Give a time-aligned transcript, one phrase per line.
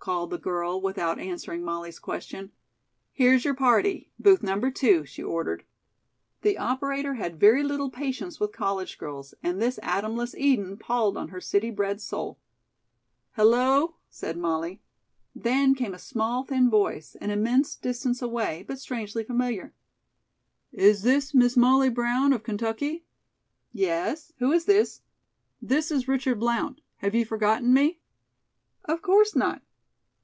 [0.00, 2.50] called the girl, without answering Molly's question.
[3.12, 4.10] "Here's your party.
[4.18, 4.58] Booth No.
[4.58, 5.64] 2," she ordered.
[6.40, 11.28] The operator had very little patience with college girls, and this Adamless Eden palled on
[11.28, 12.38] her city bred soul.
[13.32, 14.80] "Hello!" said Molly.
[15.34, 19.74] Then came a small, thin voice, an immense distance away, but strangely familiar.
[20.72, 23.04] "Is this Miss Molly Brown of Kentucky?"
[23.74, 24.32] "Yes.
[24.38, 25.02] Who is this?"
[25.60, 26.80] "This is Richard Blount.
[26.98, 28.00] Have you forgotten me?"
[28.86, 29.60] "Of course not."